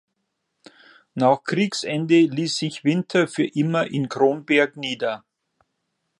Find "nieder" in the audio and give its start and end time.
4.75-5.23